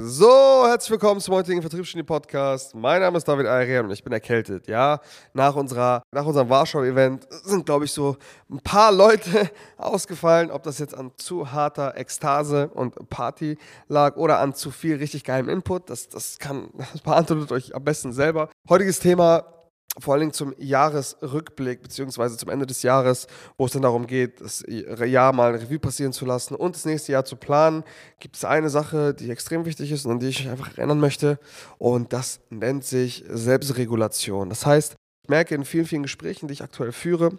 So, 0.00 0.64
herzlich 0.66 0.90
willkommen 0.90 1.20
zum 1.20 1.34
heutigen 1.34 1.60
Vertriebsgenie 1.60 2.02
Podcast. 2.02 2.74
Mein 2.74 3.00
Name 3.00 3.16
ist 3.16 3.28
David 3.28 3.46
Ayrian 3.46 3.84
und 3.84 3.92
ich 3.92 4.02
bin 4.02 4.12
erkältet. 4.12 4.66
Ja, 4.66 5.00
nach 5.34 5.54
unserer, 5.54 6.02
nach 6.10 6.26
unserem 6.26 6.48
Warschau-Event 6.48 7.28
sind, 7.44 7.66
glaube 7.66 7.84
ich, 7.84 7.92
so 7.92 8.16
ein 8.50 8.58
paar 8.58 8.90
Leute 8.90 9.50
ausgefallen. 9.76 10.50
Ob 10.50 10.64
das 10.64 10.78
jetzt 10.78 10.96
an 10.96 11.12
zu 11.16 11.52
harter 11.52 11.96
Ekstase 11.96 12.68
und 12.68 13.08
Party 13.08 13.56
lag 13.86 14.16
oder 14.16 14.40
an 14.40 14.54
zu 14.54 14.72
viel 14.72 14.96
richtig 14.96 15.22
geilem 15.22 15.48
Input, 15.48 15.90
das, 15.90 16.08
das 16.08 16.38
kann, 16.38 16.70
das 16.76 17.00
beantwortet 17.02 17.52
euch 17.52 17.74
am 17.74 17.84
besten 17.84 18.12
selber. 18.12 18.48
Heutiges 18.68 18.98
Thema 18.98 19.53
vor 19.98 20.14
allen 20.14 20.20
Dingen 20.20 20.32
zum 20.32 20.54
Jahresrückblick 20.58 21.82
beziehungsweise 21.82 22.36
zum 22.36 22.48
Ende 22.48 22.66
des 22.66 22.82
Jahres, 22.82 23.26
wo 23.56 23.66
es 23.66 23.72
dann 23.72 23.82
darum 23.82 24.06
geht, 24.06 24.40
das 24.40 24.64
Jahr 24.66 25.32
mal 25.32 25.54
eine 25.54 25.62
Revue 25.62 25.78
passieren 25.78 26.12
zu 26.12 26.24
lassen 26.24 26.54
und 26.54 26.74
das 26.74 26.84
nächste 26.84 27.12
Jahr 27.12 27.24
zu 27.24 27.36
planen, 27.36 27.84
gibt 28.18 28.36
es 28.36 28.44
eine 28.44 28.70
Sache, 28.70 29.14
die 29.14 29.30
extrem 29.30 29.64
wichtig 29.64 29.92
ist 29.92 30.04
und 30.04 30.12
an 30.12 30.18
die 30.20 30.28
ich 30.28 30.48
einfach 30.48 30.76
erinnern 30.76 30.98
möchte 30.98 31.38
und 31.78 32.12
das 32.12 32.40
nennt 32.50 32.84
sich 32.84 33.24
Selbstregulation. 33.28 34.48
Das 34.48 34.66
heißt, 34.66 34.96
ich 35.22 35.28
merke 35.28 35.54
in 35.54 35.64
vielen, 35.64 35.86
vielen 35.86 36.02
Gesprächen, 36.02 36.48
die 36.48 36.54
ich 36.54 36.62
aktuell 36.62 36.92
führe, 36.92 37.38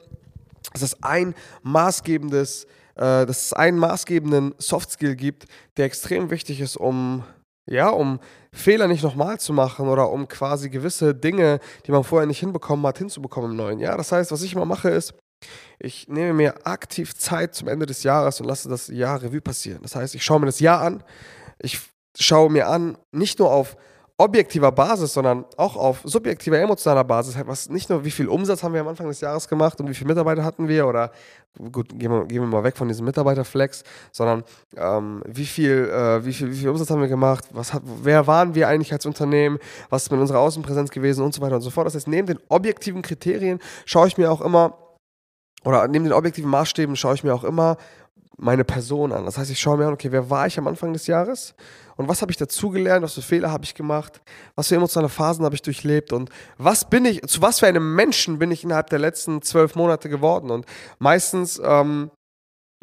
dass 0.74 0.82
es 0.82 1.04
ein 1.04 1.36
maßgebendes, 1.64 2.66
äh, 2.96 3.26
dass 3.26 3.46
es 3.46 3.54
einen 3.54 3.78
maßgebenden 3.78 4.56
Softskill 4.58 5.16
gibt, 5.16 5.46
der 5.78 5.86
extrem 5.86 6.32
wichtig 6.32 6.62
ist, 6.62 6.78
um 6.78 7.24
ja, 7.68 7.90
um 7.90 8.20
Fehler 8.52 8.88
nicht 8.88 9.04
nochmal 9.04 9.40
zu 9.40 9.54
machen 9.54 9.88
oder 9.88 10.12
um 10.12 10.28
quasi 10.28 10.70
gewisse 10.70 11.16
Dinge, 11.16 11.60
die 11.86 11.92
man 11.92 12.04
vorher 12.04 12.28
nicht 12.28 12.40
hinbekommen 12.40 12.86
hat, 12.86 12.98
hinzubekommen 12.98 13.52
im 13.52 13.58
neuen 13.58 13.80
Jahr. 13.80 13.98
Das 13.98 14.12
heißt, 14.12 14.32
was 14.32 14.44
ich 14.44 14.54
immer 14.54 14.66
mache, 14.66 14.90
ist, 14.90 15.14
ich 15.80 16.08
nehme 16.08 16.34
mir 16.34 16.66
aktiv 16.66 17.16
Zeit 17.16 17.56
zum 17.56 17.68
Ende 17.68 17.86
des 17.86 18.04
Jahres 18.04 18.40
und 18.40 18.48
lasse 18.48 18.70
das 18.70 18.88
Jahr 18.88 19.22
Revue 19.22 19.42
passieren. 19.42 19.82
Das 19.82 19.96
heißt, 19.96 20.16
ich 20.16 20.24
schaue 20.24 20.40
mir 20.40 20.46
das 20.46 20.60
Jahr 20.60 20.82
an. 20.82 21.04
Ich 21.60 21.80
schaue 22.18 22.50
mir 22.50 22.68
an, 22.68 22.98
nicht 23.12 23.40
nur 23.40 23.52
auf 23.52 23.76
objektiver 24.18 24.72
Basis, 24.72 25.14
sondern 25.14 25.44
auch 25.58 25.76
auf 25.76 26.02
subjektiver, 26.06 26.58
emotionaler 26.58 27.04
Basis. 27.04 27.36
Was 27.46 27.70
nicht 27.70 27.90
nur, 27.90 28.06
wie 28.06 28.12
viel 28.12 28.30
Umsatz 28.30 28.64
haben 28.64 28.74
wir 28.74 28.82
am 28.82 28.88
Anfang 28.88 29.08
des 29.08 29.20
Jahres 29.20 29.48
gemacht 29.48 29.80
und 29.82 29.90
wie 29.90 29.94
viele 29.94 30.08
Mitarbeiter 30.08 30.46
hatten 30.46 30.70
wir 30.70 30.88
oder 30.88 31.12
gut, 31.72 31.90
gehen 32.00 32.12
wir, 32.12 32.26
gehen 32.26 32.42
wir 32.42 32.48
mal 32.48 32.64
weg 32.64 32.78
von 32.78 32.88
diesem 32.88 33.06
Mitarbeiterflex, 33.06 33.84
sondern 34.14 34.44
ähm, 34.78 35.22
wie, 35.28 35.46
viel, 35.46 35.90
äh, 35.90 36.24
wie, 36.24 36.32
viel, 36.32 36.50
wie 36.50 36.56
viel 36.56 36.70
Umsatz 36.70 36.90
haben 36.90 37.02
wir 37.02 37.10
gemacht, 37.10 37.46
was 37.52 37.74
hat, 37.74 37.84
wer 37.84 38.26
waren 38.26 38.56
wir 38.56 38.70
eigentlich 38.70 38.94
als 38.94 39.06
Unternehmen, 39.06 39.60
was 39.90 40.04
ist 40.04 40.12
mit 40.12 40.22
unserer 40.22 40.40
Außenpräsenz 40.40 40.92
gewesen 40.92 41.24
und 41.24 41.34
so 41.34 41.42
weiter 41.42 41.56
und 41.56 41.62
so 41.62 41.70
fort. 41.70 41.86
Das 41.86 41.96
heißt, 41.96 42.08
neben 42.08 42.28
den 42.28 42.40
objektiven 42.48 43.02
Kriterien 43.02 43.60
schaue 43.86 44.08
ich 44.08 44.18
mir 44.18 44.32
auch 44.32 44.42
immer, 44.42 44.78
oder 45.66 45.88
neben 45.90 46.06
den 46.06 46.14
objektiven 46.14 46.50
Maßstäben 46.50 46.96
schaue 46.96 47.16
ich 47.16 47.24
mir 47.24 47.34
auch 47.34 47.44
immer 47.44 47.76
meine 48.38 48.64
Person 48.64 49.12
an. 49.12 49.26
Das 49.26 49.38
heißt, 49.38 49.50
ich 49.52 49.60
schaue 49.60 49.78
mir 49.78 49.88
an, 49.88 49.94
okay, 49.94 50.12
wer 50.12 50.30
war 50.30 50.48
ich 50.48 50.58
am 50.58 50.68
Anfang 50.68 50.94
des 50.94 51.08
Jahres 51.08 51.56
und 51.96 52.08
was 52.08 52.22
habe 52.22 52.32
ich 52.32 52.38
dazugelernt, 52.38 53.04
was 53.04 53.14
für 53.14 53.22
Fehler 53.22 53.52
habe 53.52 53.64
ich 53.64 53.76
gemacht, 53.76 54.22
was 54.56 54.68
für 54.68 54.76
emotionale 54.76 55.10
Phasen 55.10 55.46
habe 55.46 55.56
ich 55.56 55.62
durchlebt 55.62 56.12
und 56.12 56.30
was 56.58 56.90
bin 56.90 57.06
ich, 57.06 57.22
zu 57.28 57.42
was 57.42 57.60
für 57.60 57.68
einem 57.68 57.96
Menschen 57.96 58.40
bin 58.40 58.52
ich 58.52 58.64
innerhalb 58.64 58.90
der 58.90 59.00
letzten 59.00 59.42
zwölf 59.42 59.76
Monate 59.76 60.10
geworden. 60.10 60.52
Und 60.52 60.66
meistens, 61.00 61.62
ähm, 61.64 62.12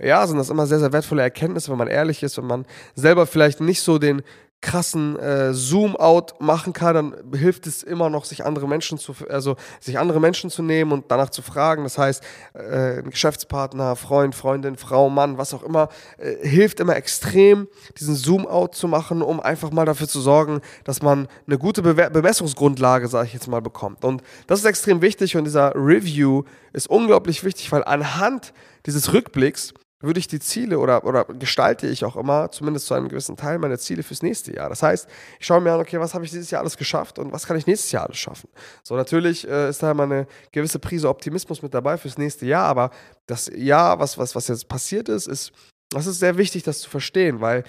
ja, 0.01 0.27
sind 0.27 0.39
das 0.39 0.51
immer 0.51 0.67
sehr, 0.67 0.79
sehr 0.79 0.93
wertvolle 0.93 1.23
Erkenntnisse, 1.23 1.71
wenn 1.71 1.79
man 1.79 1.89
ehrlich 1.89 2.23
ist, 2.23 2.39
wenn 2.39 2.47
man 2.47 2.67
selber 2.95 3.27
vielleicht 3.27 3.61
nicht 3.61 3.83
so 3.83 3.99
den 3.99 4.23
krassen 4.63 5.19
äh, 5.19 5.53
Zoom-out 5.53 6.41
machen 6.41 6.73
kann, 6.73 6.95
dann 6.95 7.15
hilft 7.35 7.67
es 7.67 7.83
immer 7.83 8.09
noch, 8.09 8.25
sich 8.25 8.47
andere 8.47 8.69
Menschen 8.69 8.97
zu, 8.97 9.15
also 9.29 9.57
sich 9.81 9.99
andere 9.99 10.21
Menschen 10.21 10.51
zu 10.51 10.63
nehmen 10.63 10.93
und 10.93 11.07
danach 11.09 11.31
zu 11.31 11.43
fragen. 11.43 11.83
Das 11.83 11.99
heißt, 11.99 12.23
äh, 12.55 13.03
Geschäftspartner, 13.03 13.97
Freund, 13.97 14.35
Freundin, 14.35 14.77
Frau, 14.77 15.11
Mann, 15.11 15.37
was 15.37 15.53
auch 15.53 15.65
immer, 15.65 15.89
äh, 16.17 16.49
hilft 16.49 16.81
immer 16.81 16.97
extrem, 16.97 17.69
diesen 17.99 18.15
Zoom-out 18.15 18.75
zu 18.75 18.89
machen, 18.89 19.21
um 19.21 19.41
einfach 19.41 19.73
mal 19.73 19.85
dafür 19.85 20.09
zu 20.09 20.21
sorgen, 20.21 20.61
dass 20.85 21.03
man 21.03 21.29
eine 21.47 21.59
gute 21.59 21.83
Be 21.83 21.93
Bemessungsgrundlage, 21.95 23.09
sage 23.09 23.27
ich 23.27 23.35
jetzt 23.35 23.49
mal, 23.49 23.61
bekommt. 23.61 24.05
Und 24.05 24.23
das 24.47 24.61
ist 24.61 24.65
extrem 24.65 25.03
wichtig 25.03 25.37
und 25.37 25.45
dieser 25.45 25.75
Review 25.75 26.45
ist 26.73 26.89
unglaublich 26.89 27.45
wichtig, 27.45 27.71
weil 27.73 27.85
anhand 27.85 28.53
dieses 28.87 29.13
Rückblicks 29.13 29.75
würde 30.03 30.21
ich 30.21 30.29
die 30.29 30.41
Ziele 30.41 30.79
oder, 30.79 31.05
oder 31.05 31.25
gestalte 31.25 31.87
ich 31.87 32.05
auch 32.05 32.17
immer, 32.17 32.51
zumindest 32.51 32.87
zu 32.87 32.95
einem 32.95 33.09
gewissen 33.09 33.37
Teil, 33.37 33.59
meine 33.59 33.79
Ziele 33.79 34.03
fürs 34.03 34.23
nächste 34.23 34.55
Jahr. 34.55 34.69
Das 34.69 34.83
heißt, 34.83 35.09
ich 35.39 35.47
schaue 35.47 35.61
mir 35.61 35.73
an, 35.73 35.81
okay, 35.81 35.99
was 35.99 36.13
habe 36.13 36.25
ich 36.25 36.31
dieses 36.31 36.51
Jahr 36.51 36.61
alles 36.61 36.77
geschafft 36.77 37.19
und 37.19 37.33
was 37.33 37.47
kann 37.47 37.57
ich 37.57 37.67
nächstes 37.67 37.93
Jahr 37.93 38.05
alles 38.05 38.19
schaffen. 38.19 38.49
So, 38.83 38.97
natürlich 38.97 39.49
äh, 39.49 39.69
ist 39.71 39.83
da 39.83 39.93
immer 39.93 40.03
eine 40.03 40.27
gewisse 40.51 40.79
Prise 40.79 41.09
Optimismus 41.09 41.63
mit 41.63 41.73
dabei 41.73 41.97
fürs 41.97 42.19
nächste 42.19 42.47
Jahr, 42.47 42.67
aber 42.67 42.91
das 43.27 43.51
Jahr, 43.55 43.99
was, 43.99 44.19
was, 44.19 44.35
was 44.35 44.49
jetzt 44.49 44.69
passiert 44.69 45.09
ist, 45.09 45.29
ist, 45.29 45.53
das 45.91 46.07
ist 46.07 46.19
sehr 46.19 46.37
wichtig, 46.37 46.63
das 46.65 46.81
zu 46.81 46.91
verstehen, 46.91 47.41
weil 47.41 47.65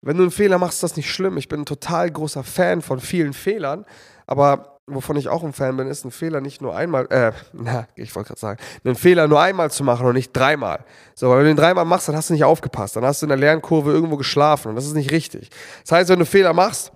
wenn 0.00 0.16
du 0.16 0.22
einen 0.22 0.30
Fehler 0.30 0.58
machst, 0.58 0.76
ist 0.76 0.82
das 0.82 0.96
nicht 0.96 1.10
schlimm. 1.10 1.36
Ich 1.38 1.48
bin 1.48 1.62
ein 1.62 1.66
total 1.66 2.10
großer 2.10 2.44
Fan 2.44 2.82
von 2.82 3.00
vielen 3.00 3.32
Fehlern, 3.32 3.84
aber 4.26 4.77
wovon 4.88 5.16
ich 5.16 5.28
auch 5.28 5.44
ein 5.44 5.52
Fan 5.52 5.76
bin, 5.76 5.86
ist 5.86 6.04
ein 6.04 6.10
Fehler 6.10 6.40
nicht 6.40 6.60
nur 6.60 6.76
einmal, 6.76 7.06
äh, 7.10 7.32
na, 7.52 7.86
ich 7.94 8.14
wollte 8.14 8.28
gerade 8.28 8.40
sagen, 8.40 8.60
einen 8.84 8.94
Fehler 8.94 9.28
nur 9.28 9.40
einmal 9.40 9.70
zu 9.70 9.84
machen 9.84 10.06
und 10.06 10.14
nicht 10.14 10.32
dreimal. 10.32 10.84
So, 11.14 11.28
weil 11.28 11.38
wenn 11.38 11.44
du 11.44 11.50
den 11.50 11.56
dreimal 11.56 11.84
machst, 11.84 12.08
dann 12.08 12.16
hast 12.16 12.30
du 12.30 12.34
nicht 12.34 12.44
aufgepasst, 12.44 12.96
dann 12.96 13.04
hast 13.04 13.22
du 13.22 13.26
in 13.26 13.30
der 13.30 13.38
Lernkurve 13.38 13.92
irgendwo 13.92 14.16
geschlafen 14.16 14.68
und 14.68 14.76
das 14.76 14.86
ist 14.86 14.94
nicht 14.94 15.10
richtig. 15.10 15.50
Das 15.82 15.92
heißt, 15.92 16.10
wenn 16.10 16.18
du 16.18 16.26
Fehler 16.26 16.52
machst, 16.52 16.92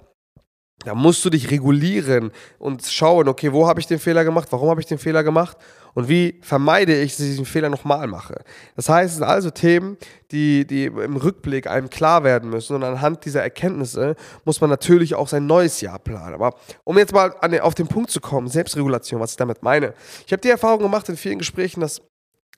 da 0.84 0.94
musst 0.94 1.24
du 1.24 1.30
dich 1.30 1.50
regulieren 1.50 2.32
und 2.58 2.84
schauen, 2.84 3.28
okay, 3.28 3.52
wo 3.52 3.68
habe 3.68 3.80
ich 3.80 3.86
den 3.86 3.98
Fehler 3.98 4.24
gemacht, 4.24 4.48
warum 4.50 4.68
habe 4.68 4.80
ich 4.80 4.86
den 4.86 4.98
Fehler 4.98 5.22
gemacht 5.22 5.56
und 5.94 6.08
wie 6.08 6.40
vermeide 6.42 7.00
ich, 7.00 7.12
dass 7.12 7.20
ich 7.20 7.32
diesen 7.32 7.44
Fehler 7.44 7.68
nochmal 7.68 8.06
mache. 8.06 8.42
Das 8.76 8.88
heißt, 8.88 9.10
es 9.10 9.16
sind 9.18 9.24
also 9.24 9.50
Themen, 9.50 9.96
die, 10.30 10.66
die 10.66 10.86
im 10.86 11.16
Rückblick 11.16 11.66
einem 11.66 11.90
klar 11.90 12.24
werden 12.24 12.50
müssen 12.50 12.74
und 12.74 12.82
anhand 12.82 13.24
dieser 13.24 13.42
Erkenntnisse 13.42 14.16
muss 14.44 14.60
man 14.60 14.70
natürlich 14.70 15.14
auch 15.14 15.28
sein 15.28 15.46
neues 15.46 15.80
Jahr 15.80 15.98
planen. 15.98 16.34
Aber 16.34 16.54
um 16.84 16.98
jetzt 16.98 17.12
mal 17.12 17.34
an, 17.40 17.58
auf 17.60 17.74
den 17.74 17.88
Punkt 17.88 18.10
zu 18.10 18.20
kommen, 18.20 18.48
Selbstregulation, 18.48 19.20
was 19.20 19.32
ich 19.32 19.36
damit 19.36 19.62
meine. 19.62 19.94
Ich 20.26 20.32
habe 20.32 20.40
die 20.40 20.50
Erfahrung 20.50 20.80
gemacht 20.80 21.08
in 21.08 21.16
vielen 21.16 21.38
Gesprächen, 21.38 21.80
dass, 21.80 22.00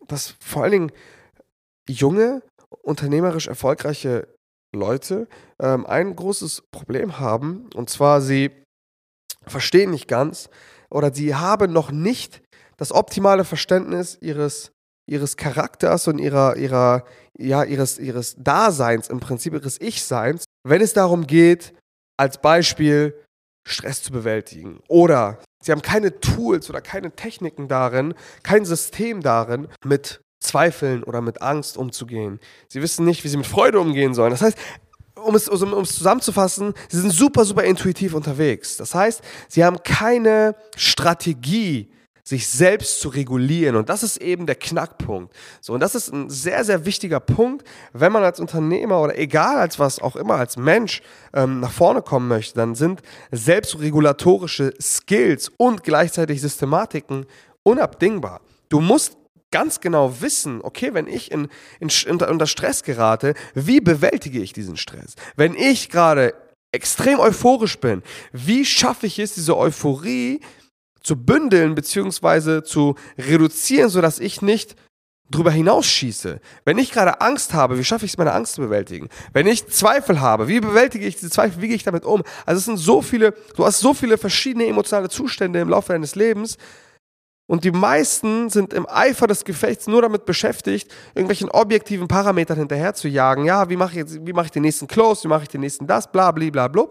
dass 0.06 0.34
vor 0.41 0.62
allen 0.62 0.72
Dingen 0.72 0.92
junge, 1.88 2.42
unternehmerisch 2.82 3.48
erfolgreiche 3.48 4.34
Leute 4.74 5.28
ähm, 5.60 5.86
ein 5.86 6.14
großes 6.14 6.64
Problem 6.70 7.18
haben. 7.18 7.70
Und 7.74 7.90
zwar, 7.90 8.20
sie 8.20 8.50
verstehen 9.46 9.90
nicht 9.90 10.08
ganz 10.08 10.48
oder 10.90 11.12
sie 11.12 11.34
haben 11.34 11.72
noch 11.72 11.90
nicht 11.90 12.42
das 12.76 12.92
optimale 12.92 13.44
Verständnis 13.44 14.18
ihres, 14.20 14.72
ihres 15.08 15.36
Charakters 15.36 16.08
und 16.08 16.18
ihrer, 16.18 16.56
ihrer, 16.56 17.04
ja, 17.38 17.64
ihres, 17.64 17.98
ihres 17.98 18.36
Daseins, 18.38 19.08
im 19.08 19.20
Prinzip 19.20 19.54
ihres 19.54 19.80
Ich-Seins, 19.80 20.44
wenn 20.66 20.80
es 20.80 20.92
darum 20.92 21.26
geht, 21.26 21.74
als 22.16 22.41
Beispiel 22.41 23.20
Stress 23.66 24.02
zu 24.02 24.12
bewältigen. 24.12 24.80
Oder 24.88 25.41
sie 25.62 25.72
haben 25.72 25.82
keine 25.82 26.20
Tools 26.20 26.68
oder 26.68 26.80
keine 26.80 27.12
Techniken 27.12 27.68
darin, 27.68 28.14
kein 28.42 28.64
System 28.64 29.20
darin, 29.20 29.68
mit 29.84 30.20
Zweifeln 30.44 31.03
oder 31.03 31.21
mit 31.21 31.43
Angst 31.43 31.77
umzugehen. 31.77 32.41
Sie 32.69 32.82
wissen 32.82 33.05
nicht, 33.05 33.25
wie 33.25 33.28
sie 33.28 33.37
mit 33.37 33.47
Freude 33.47 33.81
umgehen 33.81 34.15
sollen. 34.15 34.31
Das 34.31 34.43
heißt, 34.43 34.59
um 35.25 35.34
es, 35.34 35.49
um 35.49 35.82
es 35.82 35.97
zusammenzufassen, 35.97 36.75
sie 36.88 37.00
sind 37.00 37.12
super, 37.12 37.44
super 37.44 37.65
intuitiv 37.65 38.15
unterwegs. 38.15 38.77
Das 38.77 38.94
heißt, 38.94 39.22
sie 39.49 39.65
haben 39.65 39.83
keine 39.83 40.54
Strategie, 40.77 41.91
sich 42.27 42.49
selbst 42.49 43.00
zu 43.00 43.10
regulieren. 43.10 43.77
Und 43.77 43.91
das 43.91 44.03
ist 44.03 44.16
eben 44.16 44.47
der 44.47 44.54
Knackpunkt. 44.54 45.34
So, 45.60 45.75
und 45.75 45.81
das 45.81 45.94
ist 45.94 46.10
ein 46.10 46.31
sehr, 46.31 46.65
sehr 46.65 46.87
wichtiger 46.87 47.21
Punkt, 47.21 47.66
wenn 47.93 48.12
man 48.12 48.25
als 48.25 48.41
Unternehmer 48.41 49.00
oder 49.00 49.19
egal 49.19 49.59
als 49.59 49.78
was 49.78 50.00
auch 50.00 50.16
immer, 50.16 50.37
als 50.37 50.56
Mensch 50.56 51.03
ähm, 51.34 51.60
nach 51.60 51.71
vorne 51.71 52.00
kommen 52.00 52.28
möchte, 52.28 52.54
dann 52.54 52.75
sind 52.75 53.03
selbstregulatorische 53.31 54.72
Skills 54.81 55.53
und 55.59 55.84
gleichzeitig 55.84 56.41
Systematiken 56.41 57.27
unabdingbar. 57.62 58.41
Du 58.71 58.81
musst 58.81 59.19
ganz 59.54 59.78
genau 59.78 60.20
wissen, 60.20 60.62
okay, 60.65 60.94
wenn 60.94 61.06
ich 61.06 61.31
in, 61.31 61.47
in, 61.78 61.88
unter, 62.10 62.28
unter 62.28 62.48
Stress 62.48 62.82
gerate, 62.82 63.34
wie 63.54 63.81
bewältige 63.81 64.41
ich 64.41 64.53
diesen 64.53 64.76
Stress? 64.76 65.15
Wenn 65.37 65.54
ich 65.54 65.91
gerade 65.91 66.34
extrem 66.72 67.20
euphorisch 67.20 67.78
bin, 67.78 68.03
wie 68.33 68.65
schaffe 68.65 69.06
ich 69.06 69.21
es, 69.21 69.34
diese 69.34 69.56
Euphorie 69.56 70.41
zu 71.01 71.15
bündeln 71.15 71.77
bzw. 71.77 72.65
zu 72.65 72.97
reduzieren, 73.16 73.91
sodass 73.91 74.18
ich 74.18 74.42
nicht 74.42 74.74
drüber 75.30 75.53
hinausschieße. 75.53 76.41
Wenn 76.65 76.78
ich 76.78 76.91
gerade 76.91 77.21
Angst 77.21 77.54
habe, 77.54 77.78
wie 77.78 77.84
schaffe 77.84 78.06
ich 78.06 78.10
es, 78.10 78.18
meine 78.18 78.33
Angst 78.33 78.54
zu 78.54 78.60
bewältigen? 78.60 79.09
Wenn 79.33 79.47
ich 79.47 79.68
Zweifel 79.68 80.21
habe, 80.21 80.48
wie 80.48 80.59
bewältige 80.59 81.06
ich 81.06 81.15
diese 81.15 81.30
Zweifel, 81.30 81.62
wie 81.62 81.68
gehe 81.68 81.77
ich 81.77 81.84
damit 81.84 82.04
um? 82.04 82.24
Also 82.45 82.59
es 82.59 82.65
sind 82.65 82.78
so 82.78 83.03
viele, 83.03 83.34
du 83.54 83.65
hast 83.65 83.78
so 83.78 83.95
viele 83.95 84.18
verschiedene 84.18 84.66
emotionale 84.66 85.10
Zustände 85.10 85.60
im 85.60 85.68
Laufe 85.68 85.92
deines 85.92 86.16
Lebens, 86.16 86.59
und 87.46 87.64
die 87.64 87.72
meisten 87.72 88.48
sind 88.48 88.72
im 88.72 88.86
Eifer 88.88 89.26
des 89.26 89.44
Gefechts 89.44 89.86
nur 89.86 90.00
damit 90.00 90.24
beschäftigt, 90.24 90.91
irgendwelchen 91.14 91.50
objektiven 91.50 92.08
Parametern 92.08 92.58
hinterher 92.58 92.94
zu 92.94 93.06
jagen. 93.06 93.44
Ja, 93.44 93.68
wie 93.68 93.76
mache 93.76 93.92
ich, 93.92 93.96
jetzt, 93.98 94.16
ich 94.16 94.50
den 94.50 94.62
nächsten 94.62 94.86
Close, 94.86 95.24
wie 95.24 95.28
mache 95.28 95.42
ich 95.42 95.48
den 95.48 95.60
nächsten 95.60 95.86
das, 95.86 96.10
bla, 96.10 96.32
bla, 96.32 96.48
bla, 96.48 96.68
bla. 96.68 96.86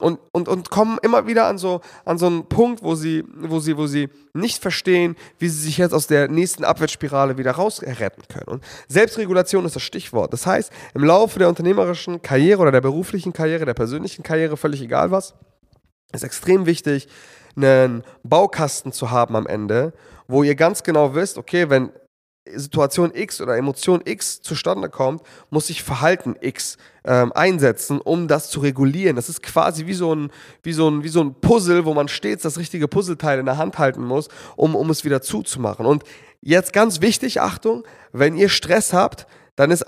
und, 0.00 0.18
und, 0.32 0.48
und 0.48 0.70
kommen 0.70 0.98
immer 1.02 1.26
wieder 1.26 1.46
an 1.46 1.58
so, 1.58 1.82
an 2.06 2.16
so 2.16 2.26
einen 2.26 2.48
Punkt, 2.48 2.82
wo 2.82 2.94
sie, 2.94 3.24
wo, 3.36 3.60
sie, 3.60 3.76
wo 3.76 3.86
sie 3.86 4.08
nicht 4.32 4.62
verstehen, 4.62 5.16
wie 5.38 5.48
sie 5.48 5.60
sich 5.60 5.76
jetzt 5.76 5.92
aus 5.92 6.06
der 6.06 6.28
nächsten 6.28 6.64
Abwärtsspirale 6.64 7.36
wieder 7.36 7.52
rausretten 7.52 8.24
können. 8.26 8.48
Und 8.48 8.64
Selbstregulation 8.88 9.66
ist 9.66 9.76
das 9.76 9.82
Stichwort. 9.82 10.32
Das 10.32 10.46
heißt, 10.46 10.72
im 10.94 11.04
Laufe 11.04 11.38
der 11.38 11.50
unternehmerischen 11.50 12.22
Karriere 12.22 12.62
oder 12.62 12.72
der 12.72 12.80
beruflichen 12.80 13.34
Karriere, 13.34 13.66
der 13.66 13.74
persönlichen 13.74 14.22
Karriere, 14.22 14.56
völlig 14.56 14.80
egal 14.80 15.10
was, 15.10 15.34
ist 16.12 16.24
extrem 16.24 16.64
wichtig, 16.64 17.08
einen 17.56 18.02
Baukasten 18.22 18.92
zu 18.92 19.10
haben 19.10 19.36
am 19.36 19.46
Ende, 19.46 19.92
wo 20.28 20.42
ihr 20.42 20.54
ganz 20.54 20.82
genau 20.82 21.14
wisst, 21.14 21.38
okay, 21.38 21.70
wenn 21.70 21.90
Situation 22.46 23.12
X 23.14 23.40
oder 23.40 23.56
Emotion 23.56 24.02
X 24.04 24.42
zustande 24.42 24.90
kommt, 24.90 25.22
muss 25.48 25.70
ich 25.70 25.82
Verhalten 25.82 26.36
X 26.40 26.76
ähm, 27.04 27.32
einsetzen, 27.32 28.00
um 28.00 28.28
das 28.28 28.50
zu 28.50 28.60
regulieren. 28.60 29.16
Das 29.16 29.28
ist 29.30 29.42
quasi 29.42 29.86
wie 29.86 29.94
so, 29.94 30.14
ein, 30.14 30.30
wie, 30.62 30.74
so 30.74 30.90
ein, 30.90 31.02
wie 31.04 31.08
so 31.08 31.22
ein 31.22 31.34
Puzzle, 31.40 31.86
wo 31.86 31.94
man 31.94 32.08
stets 32.08 32.42
das 32.42 32.58
richtige 32.58 32.86
Puzzleteil 32.86 33.38
in 33.38 33.46
der 33.46 33.56
Hand 33.56 33.78
halten 33.78 34.04
muss, 34.04 34.28
um, 34.56 34.76
um 34.76 34.90
es 34.90 35.04
wieder 35.04 35.22
zuzumachen. 35.22 35.86
Und 35.86 36.04
jetzt 36.42 36.74
ganz 36.74 37.00
wichtig, 37.00 37.40
Achtung, 37.40 37.84
wenn 38.12 38.36
ihr 38.36 38.50
Stress 38.50 38.92
habt, 38.92 39.26
dann 39.56 39.70
ist 39.70 39.84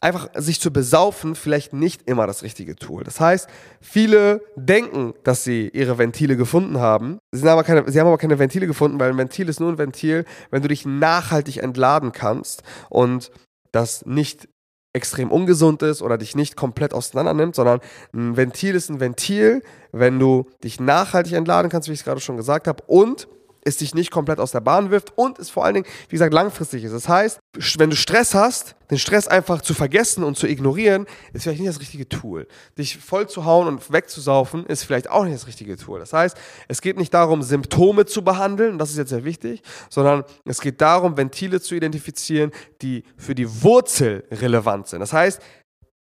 einfach 0.00 0.28
sich 0.34 0.60
zu 0.60 0.72
besaufen 0.72 1.34
vielleicht 1.34 1.72
nicht 1.72 2.08
immer 2.08 2.26
das 2.26 2.42
richtige 2.42 2.74
Tool. 2.76 3.04
Das 3.04 3.20
heißt, 3.20 3.48
viele 3.80 4.42
denken, 4.56 5.14
dass 5.24 5.44
sie 5.44 5.68
ihre 5.68 5.98
Ventile 5.98 6.36
gefunden 6.36 6.78
haben. 6.78 7.18
Sie 7.32 7.42
haben 7.42 7.50
aber 7.50 7.64
keine, 7.64 7.90
sie 7.90 8.00
haben 8.00 8.06
aber 8.06 8.18
keine 8.18 8.38
Ventile 8.38 8.66
gefunden, 8.66 8.98
weil 8.98 9.10
ein 9.10 9.18
Ventil 9.18 9.48
ist 9.48 9.60
nur 9.60 9.70
ein 9.70 9.78
Ventil, 9.78 10.24
wenn 10.50 10.62
du 10.62 10.68
dich 10.68 10.86
nachhaltig 10.86 11.58
entladen 11.58 12.12
kannst 12.12 12.62
und 12.88 13.30
das 13.72 14.06
nicht 14.06 14.48
extrem 14.92 15.30
ungesund 15.30 15.82
ist 15.82 16.02
oder 16.02 16.18
dich 16.18 16.34
nicht 16.34 16.56
komplett 16.56 16.94
auseinander 16.94 17.34
nimmt, 17.34 17.54
sondern 17.54 17.80
ein 18.12 18.36
Ventil 18.36 18.74
ist 18.74 18.88
ein 18.88 19.00
Ventil, 19.00 19.62
wenn 19.92 20.18
du 20.18 20.46
dich 20.64 20.80
nachhaltig 20.80 21.34
entladen 21.34 21.70
kannst, 21.70 21.88
wie 21.88 21.92
ich 21.92 22.00
es 22.00 22.04
gerade 22.04 22.20
schon 22.20 22.36
gesagt 22.36 22.66
habe, 22.66 22.82
und 22.86 23.28
es 23.64 23.76
dich 23.76 23.94
nicht 23.94 24.10
komplett 24.10 24.40
aus 24.40 24.52
der 24.52 24.60
Bahn 24.60 24.90
wirft 24.90 25.16
und 25.16 25.38
es 25.38 25.50
vor 25.50 25.64
allen 25.64 25.74
Dingen, 25.74 25.86
wie 26.08 26.14
gesagt, 26.14 26.32
langfristig 26.32 26.84
ist. 26.84 26.92
Das 26.92 27.08
heißt, 27.08 27.38
wenn 27.78 27.90
du 27.90 27.96
Stress 27.96 28.34
hast, 28.34 28.76
den 28.90 28.98
Stress 28.98 29.28
einfach 29.28 29.60
zu 29.62 29.74
vergessen 29.74 30.24
und 30.24 30.36
zu 30.36 30.46
ignorieren, 30.46 31.06
ist 31.32 31.44
vielleicht 31.44 31.60
nicht 31.60 31.68
das 31.68 31.80
richtige 31.80 32.08
Tool. 32.08 32.48
Dich 32.76 32.98
voll 32.98 33.28
zu 33.28 33.44
hauen 33.44 33.68
und 33.68 33.92
wegzusaufen, 33.92 34.66
ist 34.66 34.84
vielleicht 34.84 35.10
auch 35.10 35.24
nicht 35.24 35.34
das 35.34 35.46
richtige 35.46 35.76
Tool. 35.76 36.00
Das 36.00 36.12
heißt, 36.12 36.36
es 36.68 36.80
geht 36.80 36.96
nicht 36.96 37.14
darum, 37.14 37.42
Symptome 37.42 38.06
zu 38.06 38.24
behandeln, 38.24 38.78
das 38.78 38.90
ist 38.90 38.96
jetzt 38.96 39.10
sehr 39.10 39.24
wichtig, 39.24 39.62
sondern 39.88 40.24
es 40.44 40.60
geht 40.60 40.80
darum, 40.80 41.16
Ventile 41.16 41.60
zu 41.60 41.74
identifizieren, 41.74 42.50
die 42.82 43.04
für 43.16 43.34
die 43.34 43.62
Wurzel 43.62 44.24
relevant 44.30 44.88
sind. 44.88 45.00
Das 45.00 45.12
heißt, 45.12 45.40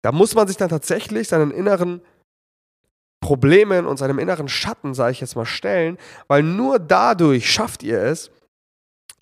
da 0.03 0.11
muss 0.11 0.35
man 0.35 0.47
sich 0.47 0.57
dann 0.57 0.69
tatsächlich 0.69 1.27
seinen 1.27 1.51
inneren 1.51 2.01
Problemen 3.19 3.86
und 3.86 3.98
seinem 3.98 4.19
inneren 4.19 4.48
Schatten, 4.48 4.94
sage 4.94 5.12
ich 5.12 5.22
jetzt 5.22 5.36
mal, 5.36 5.46
stellen, 5.46 5.98
weil 6.28 6.44
nur 6.44 6.80
dadurch 6.80 7.52
schafft 7.52 7.84
ihr 7.84 8.02
es, 8.02 8.31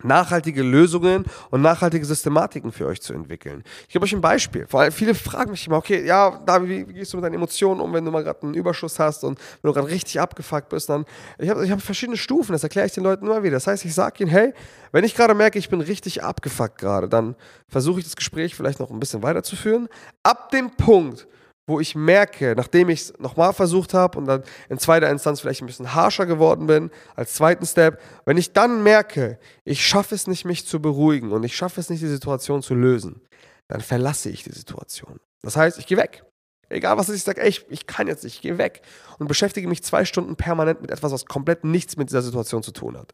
nachhaltige 0.04 0.62
Lösungen 0.62 1.26
und 1.52 1.62
nachhaltige 1.62 2.06
Systematiken 2.06 2.72
für 2.72 2.86
euch 2.86 3.02
zu 3.02 3.14
entwickeln. 3.14 3.64
Ich 3.88 3.94
gebe 3.94 4.04
euch 4.04 4.14
ein 4.14 4.22
Beispiel. 4.22 4.68
Vor 4.68 4.82
allem 4.82 4.92
viele 4.92 5.16
fragen 5.16 5.52
mich 5.52 5.66
immer, 5.68 5.78
okay, 5.78 6.06
ja, 6.06 6.42
David, 6.46 6.70
wie, 6.70 6.90
wie 6.90 6.94
gehst 6.94 7.14
du 7.14 7.18
mit 7.18 7.24
deinen 7.24 7.36
Emotionen 7.36 7.80
um, 7.82 7.94
wenn 7.94 8.04
du 8.04 8.12
mal 8.12 8.24
gerade 8.24 8.44
einen 8.44 8.54
Überschuss 8.54 9.00
hast 9.00 9.24
und 9.24 9.40
wenn 9.62 9.70
du 9.70 9.74
gerade 9.74 9.88
richtig 9.88 10.20
abgefuckt 10.20 10.70
bist? 10.70 10.90
Dann, 10.90 11.06
ich 11.40 11.50
habe 11.50 11.66
ich 11.66 11.72
hab 11.72 11.82
verschiedene 11.82 12.18
Stufen, 12.18 12.52
das 12.52 12.64
erkläre 12.64 12.88
ich 12.88 12.94
den 12.94 13.04
Leuten 13.04 13.26
immer 13.26 13.42
wieder. 13.44 13.56
Das 13.56 13.68
heißt, 13.68 13.86
ich 13.86 13.94
sage 13.94 14.24
ihnen, 14.24 14.32
hey, 14.32 14.54
wenn 14.92 15.04
ich 15.04 15.16
gerade 15.16 15.34
merke, 15.34 15.58
ich 15.58 15.70
bin 15.70 15.82
richtig 15.82 16.24
abgefuckt 16.24 16.78
gerade, 16.78 17.08
dann 17.08 17.36
versuche 17.68 18.00
ich 18.00 18.06
das 18.06 18.16
Gespräch 18.16 18.56
vielleicht 18.56 18.80
noch 18.80 18.92
ein 18.92 19.00
bisschen 19.00 19.24
weiterzuführen. 19.24 19.88
Ab 20.24 20.52
dem 20.52 20.72
Punkt, 20.72 21.28
wo 21.68 21.80
ich 21.80 21.96
merke, 21.96 22.54
nachdem 22.56 22.90
ich 22.90 23.02
es 23.02 23.14
nochmal 23.20 23.54
versucht 23.54 23.94
habe 23.94 24.18
und 24.18 24.26
dann 24.26 24.44
in 24.70 24.78
zweiter 24.78 25.10
Instanz 25.10 25.42
vielleicht 25.42 25.62
ein 25.62 25.66
bisschen 25.66 25.96
harscher 25.96 26.26
geworden 26.26 26.68
bin, 26.68 26.92
als 27.16 27.34
zweiten 27.34 27.66
Step, 27.66 28.02
wenn 28.26 28.38
ich 28.38 28.54
dann 28.54 28.84
merke, 28.84 29.40
ich 29.64 29.86
schaffe 29.86 30.14
es 30.14 30.28
nicht, 30.28 30.46
mich 30.46 30.68
zu 30.68 30.80
beruhigen 30.80 31.32
und 31.32 31.44
ich 31.44 31.56
schaffe 31.56 31.80
es 31.80 31.90
nicht, 31.90 32.04
die 32.04 32.08
Situation 32.08 32.62
zu 32.62 32.76
lösen, 32.76 33.22
dann 33.68 33.82
verlasse 33.82 34.30
ich 34.30 34.44
die 34.44 34.52
Situation. 34.52 35.20
Das 35.42 35.58
heißt, 35.58 35.80
ich 35.80 35.88
gehe 35.88 35.98
weg. 35.98 36.24
Egal 36.70 36.98
was 36.98 37.10
ich 37.10 37.24
sage, 37.24 37.44
ich, 37.44 37.66
ich 37.70 37.86
kann 37.86 38.08
jetzt 38.08 38.24
nicht, 38.24 38.36
ich 38.36 38.42
gehe 38.42 38.58
weg 38.58 38.82
und 39.20 39.28
beschäftige 39.28 39.68
mich 39.68 39.84
zwei 39.84 40.04
Stunden 40.06 40.36
permanent 40.36 40.82
mit 40.82 40.92
etwas, 40.92 41.12
was 41.12 41.26
komplett 41.26 41.64
nichts 41.64 41.96
mit 41.98 42.10
dieser 42.10 42.24
Situation 42.24 42.64
zu 42.64 42.72
tun 42.72 42.98
hat. 42.98 43.14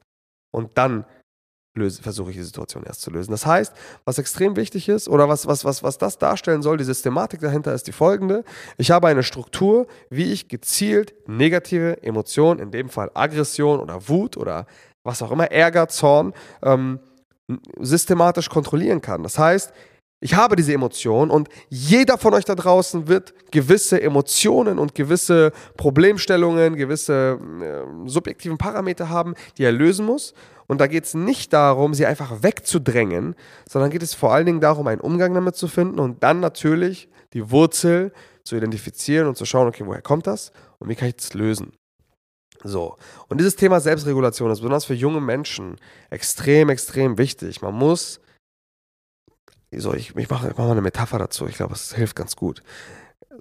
Und 0.52 0.78
dann 0.78 1.06
versuche 1.74 2.32
ich 2.32 2.36
die 2.36 2.44
Situation 2.44 2.84
erst 2.84 3.02
zu 3.02 3.12
lösen. 3.12 3.32
Das 3.32 3.46
heißt, 3.46 3.74
was 4.04 4.18
extrem 4.18 4.56
wichtig 4.56 4.90
ist 4.90 5.08
oder 5.08 5.30
was, 5.30 5.48
was, 5.48 5.64
was, 5.64 5.84
was 5.84 5.98
das 5.98 6.18
darstellen 6.18 6.62
soll, 6.62 6.78
die 6.78 6.84
Systematik 6.84 7.40
dahinter 7.40 7.74
ist 7.74 7.88
die 7.88 7.94
folgende. 7.94 8.44
Ich 8.78 8.92
habe 8.92 9.08
eine 9.08 9.24
Struktur, 9.24 9.88
wie 10.10 10.34
ich 10.34 10.50
gezielt 10.50 11.14
negative 11.28 12.04
Emotionen, 12.04 12.60
in 12.60 12.72
dem 12.72 12.90
Fall 12.90 13.10
Aggression 13.14 13.80
oder 13.80 14.10
Wut 14.10 14.36
oder 14.36 14.66
was 15.04 15.22
auch 15.22 15.32
immer, 15.32 15.50
Ärger, 15.52 15.88
Zorn, 15.88 16.34
ähm, 16.62 17.00
systematisch 17.80 18.50
kontrollieren 18.50 19.02
kann. 19.02 19.24
Das 19.24 19.40
heißt, 19.40 19.74
ich 20.24 20.36
habe 20.36 20.56
diese 20.56 20.74
Emotionen 20.74 21.32
und 21.32 21.50
jeder 21.70 22.20
von 22.20 22.36
euch 22.36 22.46
da 22.46 22.54
draußen 22.54 23.08
wird 23.08 23.34
gewisse 23.52 24.02
Emotionen 24.02 24.78
und 24.78 24.94
gewisse 24.94 25.52
Problemstellungen, 25.78 26.76
gewisse 26.76 27.40
äh, 27.60 28.08
subjektiven 28.08 28.60
Parameter 28.60 29.10
haben, 29.10 29.34
die 29.58 29.64
er 29.64 29.72
lösen 29.72 30.06
muss. 30.06 30.36
Und 30.68 30.80
da 30.80 30.86
geht 30.86 31.06
es 31.06 31.16
nicht 31.16 31.52
darum, 31.54 31.96
sie 31.96 32.06
einfach 32.06 32.44
wegzudrängen, 32.44 33.36
sondern 33.68 33.90
geht 33.90 34.04
es 34.04 34.14
vor 34.14 34.32
allen 34.32 34.46
Dingen 34.46 34.62
darum, 34.62 34.88
einen 34.88 35.02
Umgang 35.02 35.34
damit 35.34 35.56
zu 35.56 35.68
finden 35.68 36.00
und 36.00 36.24
dann 36.24 36.40
natürlich 36.40 37.10
die 37.34 37.50
Wurzel 37.50 38.14
zu 38.44 38.56
identifizieren 38.56 39.28
und 39.28 39.38
zu 39.38 39.46
schauen, 39.46 39.68
okay, 39.68 39.84
woher 39.86 40.04
kommt 40.04 40.28
das 40.28 40.52
und 40.78 40.88
wie 40.88 40.96
kann 40.96 41.08
ich 41.08 41.16
das 41.16 41.34
lösen. 41.34 41.74
So, 42.64 42.96
und 43.28 43.40
dieses 43.40 43.56
Thema 43.56 43.80
Selbstregulation 43.80 44.52
ist 44.52 44.60
besonders 44.60 44.86
für 44.86 44.94
junge 44.94 45.20
Menschen 45.20 45.78
extrem, 46.12 46.70
extrem 46.70 47.18
wichtig. 47.18 47.64
Man 47.64 47.74
muss 47.74 48.22
so, 49.80 49.94
ich, 49.94 50.16
ich 50.16 50.30
mache 50.30 50.48
mach 50.50 50.66
mal 50.66 50.72
eine 50.72 50.82
Metapher 50.82 51.20
dazu, 51.20 51.48
ich 51.48 51.56
glaube, 51.56 51.74
es 51.74 51.94
hilft 51.94 52.16
ganz 52.16 52.36
gut. 52.36 52.62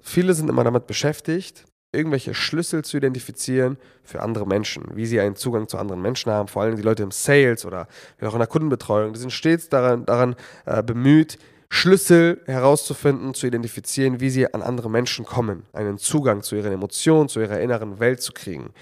Viele 0.01 0.33
sind 0.33 0.49
immer 0.49 0.63
damit 0.63 0.87
beschäftigt, 0.87 1.65
irgendwelche 1.91 2.33
Schlüssel 2.33 2.83
zu 2.83 2.97
identifizieren 2.97 3.77
für 4.03 4.21
andere 4.21 4.47
Menschen, 4.47 4.85
wie 4.95 5.05
sie 5.05 5.19
einen 5.19 5.35
Zugang 5.35 5.67
zu 5.67 5.77
anderen 5.77 6.01
Menschen 6.01 6.31
haben, 6.31 6.47
vor 6.47 6.61
allem 6.61 6.75
die 6.75 6.81
Leute 6.81 7.03
im 7.03 7.11
Sales 7.11 7.65
oder 7.65 7.87
auch 8.21 8.33
in 8.33 8.39
der 8.39 8.47
Kundenbetreuung, 8.47 9.13
die 9.13 9.19
sind 9.19 9.33
stets 9.33 9.69
daran, 9.69 10.05
daran 10.05 10.35
äh, 10.65 10.81
bemüht, 10.81 11.37
Schlüssel 11.69 12.41
herauszufinden, 12.45 13.33
zu 13.33 13.47
identifizieren, 13.47 14.19
wie 14.19 14.29
sie 14.29 14.53
an 14.53 14.61
andere 14.61 14.89
Menschen 14.89 15.25
kommen, 15.25 15.63
einen 15.71 15.97
Zugang 15.97 16.43
zu 16.43 16.55
ihren 16.55 16.73
Emotionen, 16.73 17.29
zu 17.29 17.39
ihrer 17.39 17.59
inneren 17.61 17.99
Welt 17.99 18.21
zu 18.21 18.33
kriegen. 18.33 18.73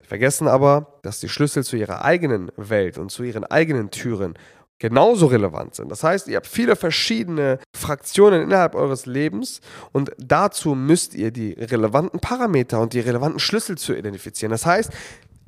Vergessen 0.00 0.48
aber, 0.48 0.98
dass 1.02 1.20
die 1.20 1.28
Schlüssel 1.28 1.64
zu 1.64 1.76
ihrer 1.76 2.04
eigenen 2.04 2.50
Welt 2.56 2.98
und 2.98 3.10
zu 3.10 3.22
ihren 3.22 3.44
eigenen 3.44 3.90
Türen 3.90 4.34
genauso 4.82 5.26
relevant 5.26 5.76
sind. 5.76 5.92
Das 5.92 6.02
heißt, 6.02 6.26
ihr 6.26 6.34
habt 6.34 6.48
viele 6.48 6.74
verschiedene 6.74 7.60
Fraktionen 7.72 8.42
innerhalb 8.42 8.74
eures 8.74 9.06
Lebens 9.06 9.60
und 9.92 10.10
dazu 10.18 10.74
müsst 10.74 11.14
ihr 11.14 11.30
die 11.30 11.52
relevanten 11.52 12.18
Parameter 12.18 12.80
und 12.80 12.92
die 12.92 12.98
relevanten 12.98 13.38
Schlüssel 13.38 13.78
zu 13.78 13.94
identifizieren. 13.94 14.50
Das 14.50 14.66
heißt, 14.66 14.90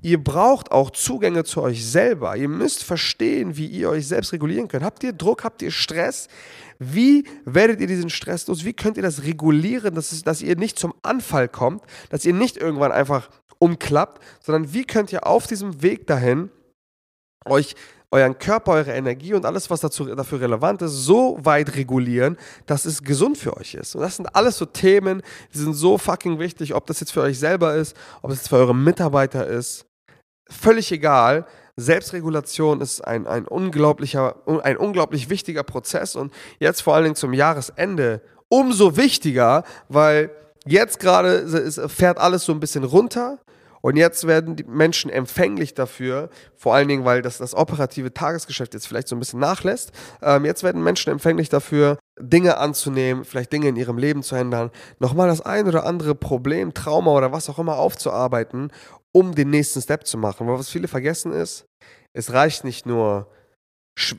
ihr 0.03 0.23
braucht 0.23 0.71
auch 0.71 0.91
Zugänge 0.91 1.43
zu 1.43 1.63
euch 1.63 1.85
selber. 1.85 2.37
Ihr 2.37 2.49
müsst 2.49 2.85
verstehen, 2.85 3.57
wie 3.57 3.67
ihr 3.67 3.91
euch 3.91 4.07
selbst 4.07 4.33
regulieren 4.33 4.69
könnt. 4.69 4.85
Habt 4.85 5.03
ihr 5.03 5.13
Druck, 5.13 5.43
habt 5.43 5.63
ihr 5.63 5.73
Stress? 5.73 6.29
Wie 6.79 7.25
werdet 7.45 7.81
ihr 7.81 7.89
diesen 7.89 8.11
Stress 8.11 8.47
los? 8.47 8.65
Wie 8.65 8.73
könnt 8.73 8.97
ihr 8.99 9.03
das 9.03 9.25
regulieren, 9.25 9.97
dass, 9.97 10.13
es, 10.13 10.23
dass 10.23 10.43
ihr 10.43 10.55
nicht 10.55 10.79
zum 10.79 10.95
Anfall 11.03 11.49
kommt, 11.49 11.83
dass 12.09 12.25
ihr 12.25 12.35
nicht 12.35 12.57
irgendwann 12.57 12.93
einfach 12.93 13.31
umklappt, 13.59 14.23
sondern 14.45 14.73
wie 14.73 14.85
könnt 14.85 15.13
ihr 15.13 15.27
auf 15.27 15.49
diesem 15.49 15.83
Weg 15.83 16.07
dahin 16.07 16.51
euch 17.47 17.75
euren 18.15 18.39
Körper, 18.39 18.73
eure 18.73 18.93
Energie 18.93 19.35
und 19.35 19.45
alles, 19.45 19.71
was 19.71 19.81
dazu, 19.81 20.05
dafür 20.05 20.41
relevant 20.41 20.83
ist, 20.83 20.93
so 20.93 21.37
weit 21.43 21.75
regulieren, 21.75 22.37
dass 22.67 22.85
es 22.85 23.03
gesund 23.03 23.37
für 23.37 23.57
euch 23.57 23.75
ist. 23.75 23.97
Und 23.97 24.03
das 24.03 24.17
sind 24.17 24.35
alles 24.37 24.57
so 24.57 24.67
Themen, 24.67 25.21
die 25.53 25.59
sind 25.59 25.75
so 25.75 25.99
fucking 25.99 26.39
wichtig, 26.39 26.75
ob 26.75 26.87
das 26.87 27.01
jetzt 27.01 27.13
für 27.13 27.23
euch 27.23 27.39
selber 27.41 27.75
ist, 27.75 27.97
ob 28.23 28.31
das 28.31 28.39
jetzt 28.39 28.49
für 28.49 28.57
eure 28.57 28.75
Mitarbeiter 28.75 29.47
ist. 29.47 29.87
Völlig 30.49 30.93
egal. 30.93 31.45
Selbstregulation 31.77 32.81
ist 32.81 33.01
ein, 33.01 33.27
ein, 33.27 33.49
unglaublicher, 33.49 34.37
ein 34.63 34.77
unglaublich 34.77 35.29
wichtiger 35.29 35.65
Prozess 35.65 36.15
und 36.15 36.33
jetzt 36.61 36.83
vor 36.83 36.95
allen 36.95 37.05
Dingen 37.05 37.17
zum 37.17 37.33
Jahresende 37.33 38.23
umso 38.49 38.97
wichtiger, 38.97 39.65
weil 39.89 40.31
jetzt 40.65 41.01
gerade 41.01 41.73
fährt 41.89 42.19
alles 42.19 42.45
so 42.45 42.53
ein 42.53 42.61
bisschen 42.61 42.85
runter 42.85 43.41
und 43.85 43.97
jetzt 43.97 44.27
werden 44.27 44.57
die 44.57 44.65
Menschen 44.65 45.11
empfänglich 45.11 45.75
dafür, 45.75 46.31
vor 46.57 46.75
allen 46.75 46.89
Dingen, 46.89 47.05
weil 47.05 47.21
das, 47.21 47.37
das 47.37 47.55
operative 47.55 48.15
Tagesgeschäft 48.15 48.73
jetzt 48.73 48.89
vielleicht 48.89 49.09
so 49.09 49.15
ein 49.15 49.19
bisschen 49.19 49.41
nachlässt. 49.41 49.93
Ähm, 50.23 50.47
jetzt 50.47 50.63
werden 50.63 50.83
Menschen 50.83 51.13
empfänglich 51.13 51.51
dafür, 51.51 51.99
Dinge 52.19 52.57
anzunehmen, 52.57 53.27
vielleicht 53.27 53.53
Dinge 53.53 53.69
in 53.69 53.77
ihrem 53.77 53.99
Leben 53.99 54.23
zu 54.23 54.37
ändern, 54.37 54.71
nochmal 55.01 55.29
das 55.29 55.43
ein 55.43 55.69
oder 55.69 55.85
andere 55.85 56.15
Problem, 56.15 56.73
Trauma 56.73 57.11
oder 57.11 57.31
was 57.33 57.51
auch 57.51 57.59
immer 57.59 57.77
aufzuarbeiten, 57.77 58.73
um 59.13 59.35
den 59.35 59.51
nächsten 59.51 59.83
Step 59.83 60.07
zu 60.07 60.17
machen. 60.17 60.47
Weil 60.47 60.59
was 60.59 60.71
viele 60.71 60.89
vergessen 60.89 61.35
ist, 61.35 61.67
es 62.15 62.33
reicht 62.33 62.65
nicht 62.65 62.87
nur, 62.87 63.29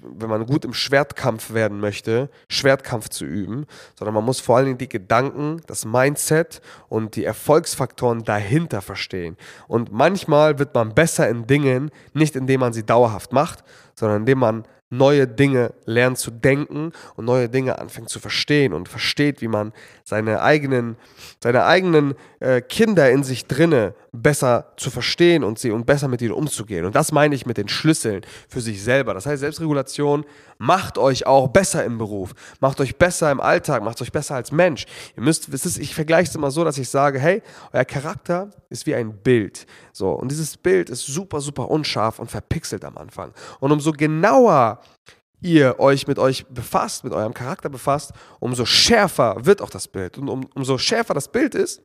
wenn 0.02 0.30
man 0.30 0.46
gut 0.46 0.64
im 0.64 0.74
Schwertkampf 0.74 1.54
werden 1.54 1.80
möchte, 1.80 2.30
Schwertkampf 2.50 3.10
zu 3.10 3.26
üben, 3.26 3.66
sondern 3.98 4.16
man 4.16 4.24
muss 4.24 4.40
vor 4.40 4.58
allen 4.58 4.66
Dingen 4.68 4.78
die 4.78 4.90
Gedanken, 4.90 5.62
das 5.68 5.84
Mindset 5.86 6.62
und 6.88 7.16
die 7.16 7.26
Erfolgsfaktoren 7.26 8.24
dahinter 8.24 8.82
verstehen. 8.82 9.36
Und 9.68 9.92
manchmal 9.92 10.60
wird 10.60 10.74
man 10.74 10.94
besser 10.94 11.28
in 11.28 11.46
Dingen, 11.46 11.92
nicht 12.14 12.36
indem 12.36 12.62
man 12.62 12.74
sie 12.74 12.86
dauerhaft 12.86 13.34
macht, 13.34 13.64
sondern 13.96 14.22
indem 14.22 14.40
man 14.40 14.66
neue 14.90 15.28
Dinge 15.28 15.74
lernt 15.86 16.18
zu 16.18 16.32
denken 16.32 16.92
und 17.16 17.26
neue 17.26 17.50
Dinge 17.50 17.80
anfängt 17.80 18.10
zu 18.10 18.20
verstehen 18.20 18.74
und 18.74 18.88
versteht, 18.88 19.42
wie 19.42 19.48
man 19.48 19.74
seine 20.04 20.42
eigenen, 20.42 20.96
seine 21.42 21.66
eigenen 21.66 22.14
äh, 22.40 22.62
Kinder 22.62 23.10
in 23.10 23.24
sich 23.24 23.48
drinne 23.48 23.96
besser 24.12 24.72
zu 24.78 24.92
verstehen 24.92 25.44
und 25.44 25.60
sie 25.60 25.72
und 25.72 25.86
besser 25.86 26.08
mit 26.08 26.22
ihnen 26.22 26.32
umzugehen. 26.32 26.86
Und 26.86 26.96
das 26.96 27.12
meine 27.12 27.36
ich 27.36 27.46
mit 27.46 27.58
den 27.58 27.68
Schlüsseln 27.68 28.22
für 28.48 28.62
sich 28.62 28.84
selber. 28.84 29.14
Das 29.14 29.26
heißt, 29.26 29.40
Selbstregulation 29.40 30.26
macht 30.58 30.98
euch 30.98 31.26
auch 31.26 31.50
besser 31.50 31.84
im 31.84 31.98
Beruf, 31.98 32.34
macht 32.60 32.80
euch 32.80 32.98
besser 32.98 33.32
im 33.32 33.42
Alltag, 33.42 33.84
macht 33.84 34.02
euch 34.02 34.12
besser 34.12 34.36
als 34.36 34.52
Mensch. 34.52 34.86
Ihr 35.18 35.24
müsst, 35.24 35.50
es 35.50 35.66
ist, 35.66 35.78
ich 35.78 35.94
vergleiche 35.94 36.30
es 36.30 36.36
immer 36.36 36.52
so, 36.52 36.64
dass 36.64 36.78
ich 36.78 36.90
sage, 36.90 37.20
hey, 37.20 37.42
euer 37.74 37.86
Charakter 37.86 38.52
ist 38.70 38.86
wie 38.86 38.96
ein 38.96 39.18
Bild. 39.18 39.66
So, 39.92 40.12
und 40.12 40.30
dieses 40.30 40.56
Bild 40.58 40.90
ist 40.90 41.06
super, 41.06 41.42
super 41.42 41.70
unscharf 41.70 42.20
und 42.20 42.30
verpixelt 42.30 42.86
am 42.86 42.98
Anfang. 42.98 43.34
Und 43.60 43.72
umso 43.72 43.92
genauer 43.92 44.75
ihr 45.42 45.80
euch 45.80 46.08
mit 46.08 46.18
euch 46.20 46.46
befasst, 46.48 47.04
mit 47.04 47.14
eurem 47.14 47.34
Charakter 47.34 47.70
befasst, 47.70 48.12
umso 48.40 48.66
schärfer 48.66 49.46
wird 49.46 49.62
auch 49.62 49.70
das 49.70 49.88
Bild. 49.88 50.18
Und 50.18 50.30
um, 50.30 50.48
umso 50.56 50.78
schärfer 50.78 51.14
das 51.14 51.32
Bild 51.32 51.56
ist, 51.56 51.84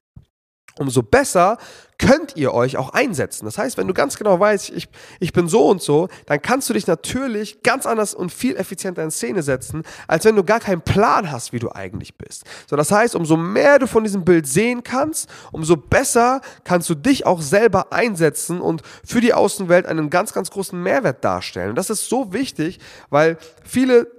umso 0.78 1.02
besser 1.02 1.58
könnt 1.98 2.34
ihr 2.36 2.54
euch 2.54 2.78
auch 2.78 2.90
einsetzen. 2.90 3.44
Das 3.44 3.58
heißt, 3.58 3.76
wenn 3.76 3.86
du 3.86 3.92
ganz 3.92 4.16
genau 4.16 4.40
weißt, 4.40 4.70
ich, 4.70 4.88
ich 5.18 5.34
bin 5.34 5.48
so 5.48 5.68
und 5.68 5.82
so, 5.82 6.08
dann 6.24 6.40
kannst 6.40 6.68
du 6.70 6.72
dich 6.72 6.86
natürlich 6.86 7.62
ganz 7.62 7.84
anders 7.84 8.14
und 8.14 8.32
viel 8.32 8.56
effizienter 8.56 9.02
in 9.02 9.10
Szene 9.10 9.42
setzen, 9.42 9.82
als 10.08 10.24
wenn 10.24 10.34
du 10.34 10.42
gar 10.42 10.60
keinen 10.60 10.80
Plan 10.80 11.30
hast, 11.30 11.52
wie 11.52 11.58
du 11.58 11.70
eigentlich 11.70 12.16
bist. 12.16 12.44
So, 12.66 12.76
das 12.76 12.90
heißt, 12.90 13.14
umso 13.14 13.36
mehr 13.36 13.78
du 13.78 13.86
von 13.86 14.02
diesem 14.02 14.24
Bild 14.24 14.46
sehen 14.46 14.82
kannst, 14.82 15.28
umso 15.52 15.76
besser 15.76 16.40
kannst 16.64 16.88
du 16.88 16.94
dich 16.94 17.26
auch 17.26 17.42
selber 17.42 17.92
einsetzen 17.92 18.62
und 18.62 18.82
für 19.04 19.20
die 19.20 19.34
Außenwelt 19.34 19.84
einen 19.84 20.08
ganz, 20.08 20.32
ganz 20.32 20.50
großen 20.50 20.82
Mehrwert 20.82 21.22
darstellen. 21.22 21.70
Und 21.70 21.76
das 21.76 21.90
ist 21.90 22.08
so 22.08 22.32
wichtig, 22.32 22.78
weil 23.10 23.36
viele, 23.62 24.10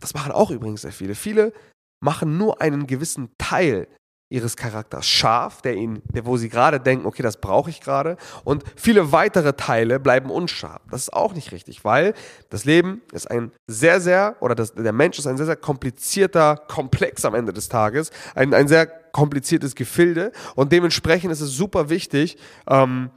das 0.00 0.14
machen 0.14 0.32
auch 0.32 0.50
übrigens 0.50 0.82
sehr 0.82 0.92
viele, 0.92 1.14
viele 1.14 1.52
machen 2.00 2.36
nur 2.36 2.60
einen 2.60 2.88
gewissen 2.88 3.30
Teil 3.38 3.86
ihres 4.34 4.56
Charakters 4.56 5.06
scharf, 5.06 5.62
der 5.62 5.74
ihn, 5.74 6.02
der, 6.12 6.26
wo 6.26 6.36
sie 6.36 6.48
gerade 6.48 6.80
denken, 6.80 7.06
okay, 7.06 7.22
das 7.22 7.40
brauche 7.40 7.70
ich 7.70 7.80
gerade. 7.80 8.16
Und 8.42 8.64
viele 8.74 9.12
weitere 9.12 9.52
Teile 9.52 10.00
bleiben 10.00 10.28
unscharf. 10.28 10.82
Das 10.90 11.02
ist 11.02 11.12
auch 11.12 11.34
nicht 11.34 11.52
richtig, 11.52 11.84
weil 11.84 12.14
das 12.50 12.64
Leben 12.64 13.02
ist 13.12 13.30
ein 13.30 13.52
sehr, 13.68 14.00
sehr, 14.00 14.36
oder 14.40 14.56
das, 14.56 14.74
der 14.74 14.92
Mensch 14.92 15.18
ist 15.18 15.26
ein 15.26 15.36
sehr, 15.36 15.46
sehr 15.46 15.56
komplizierter 15.56 16.56
Komplex 16.56 17.24
am 17.24 17.34
Ende 17.34 17.52
des 17.52 17.68
Tages. 17.68 18.10
Ein, 18.34 18.52
ein 18.52 18.66
sehr 18.66 18.86
kompliziertes 18.86 19.76
Gefilde. 19.76 20.32
Und 20.56 20.72
dementsprechend 20.72 21.30
ist 21.30 21.40
es 21.40 21.52
super 21.52 21.88
wichtig, 21.88 22.36
ähm, 22.68 23.10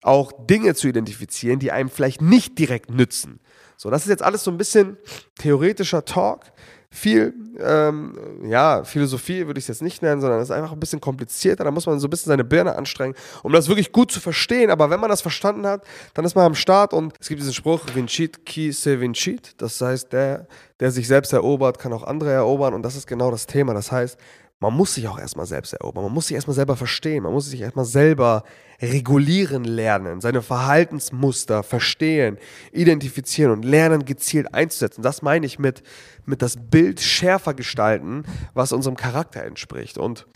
auch 0.00 0.32
Dinge 0.46 0.74
zu 0.74 0.88
identifizieren, 0.88 1.58
die 1.58 1.70
einem 1.70 1.90
vielleicht 1.90 2.22
nicht 2.22 2.58
direkt 2.58 2.90
nützen. 2.90 3.40
So, 3.76 3.90
das 3.90 4.02
ist 4.02 4.08
jetzt 4.08 4.22
alles 4.22 4.42
so 4.42 4.50
ein 4.50 4.56
bisschen 4.56 4.96
theoretischer 5.38 6.04
Talk 6.04 6.44
viel, 6.94 7.32
ähm, 7.58 8.12
ja, 8.44 8.84
Philosophie 8.84 9.46
würde 9.46 9.58
ich 9.58 9.64
es 9.64 9.68
jetzt 9.68 9.82
nicht 9.82 10.02
nennen, 10.02 10.20
sondern 10.20 10.40
es 10.40 10.50
ist 10.50 10.54
einfach 10.54 10.72
ein 10.72 10.78
bisschen 10.78 11.00
komplizierter. 11.00 11.64
Da 11.64 11.70
muss 11.70 11.86
man 11.86 11.98
so 11.98 12.06
ein 12.06 12.10
bisschen 12.10 12.28
seine 12.28 12.44
Birne 12.44 12.76
anstrengen, 12.76 13.14
um 13.42 13.50
das 13.50 13.66
wirklich 13.66 13.92
gut 13.92 14.12
zu 14.12 14.20
verstehen. 14.20 14.70
Aber 14.70 14.90
wenn 14.90 15.00
man 15.00 15.08
das 15.08 15.22
verstanden 15.22 15.66
hat, 15.66 15.84
dann 16.12 16.26
ist 16.26 16.34
man 16.34 16.44
am 16.44 16.54
Start 16.54 16.92
und 16.92 17.14
es 17.18 17.28
gibt 17.28 17.40
diesen 17.40 17.54
Spruch, 17.54 17.80
Vincit 17.94 18.44
qui 18.44 18.72
se 18.72 19.00
vincit. 19.00 19.54
Das 19.56 19.80
heißt, 19.80 20.12
der, 20.12 20.46
der 20.80 20.90
sich 20.90 21.08
selbst 21.08 21.32
erobert, 21.32 21.78
kann 21.78 21.94
auch 21.94 22.04
andere 22.04 22.30
erobern. 22.30 22.74
Und 22.74 22.82
das 22.82 22.94
ist 22.94 23.06
genau 23.06 23.30
das 23.30 23.46
Thema. 23.46 23.72
Das 23.72 23.90
heißt, 23.90 24.18
man 24.62 24.74
muss 24.74 24.94
sich 24.94 25.08
auch 25.08 25.18
erstmal 25.18 25.44
selbst 25.46 25.72
erobern, 25.72 26.04
man 26.04 26.12
muss 26.12 26.28
sich 26.28 26.36
erstmal 26.36 26.54
selber 26.54 26.76
verstehen, 26.76 27.24
man 27.24 27.32
muss 27.32 27.50
sich 27.50 27.60
erstmal 27.60 27.84
selber 27.84 28.44
regulieren 28.80 29.64
lernen, 29.64 30.20
seine 30.20 30.40
Verhaltensmuster 30.40 31.64
verstehen, 31.64 32.38
identifizieren 32.70 33.50
und 33.50 33.64
lernen, 33.64 34.04
gezielt 34.04 34.54
einzusetzen. 34.54 35.02
Das 35.02 35.20
meine 35.20 35.46
ich 35.46 35.58
mit, 35.58 35.82
mit 36.26 36.42
das 36.42 36.56
Bild 36.56 37.00
schärfer 37.00 37.54
gestalten, 37.54 38.22
was 38.54 38.72
unserem 38.72 38.96
Charakter 38.96 39.42
entspricht. 39.42 39.98
Und 39.98 40.28